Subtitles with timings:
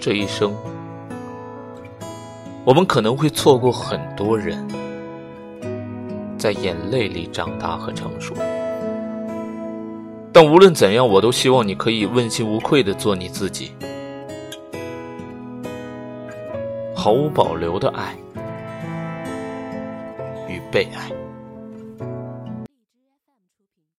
[0.00, 0.54] 这一生。
[2.64, 4.66] 我们可能会错过很多人
[6.38, 8.34] 在眼泪里长大和成熟。
[10.32, 13.72] 但无论怎样我都希望你可以问心无愧的做你自己
[16.96, 18.16] 毫无保留的爱
[20.48, 21.21] 与被爱。